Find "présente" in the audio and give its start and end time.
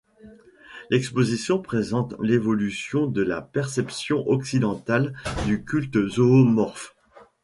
1.61-2.15